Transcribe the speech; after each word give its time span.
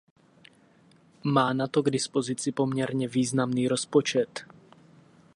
Má 1.23 1.53
na 1.53 1.67
to 1.67 1.83
k 1.83 1.89
dispozici 1.89 2.51
poměrně 2.51 3.07
významný 3.07 3.67
rozpočet. 3.67 4.45